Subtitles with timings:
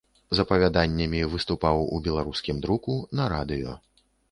[0.37, 3.79] З апавяданнямі выступаў у беларускім друку, на радыё.